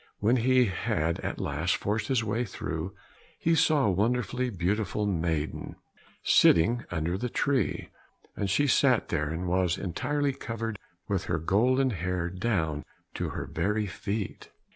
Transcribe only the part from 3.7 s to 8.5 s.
a wonderfully beautiful maiden sitting under the tree; and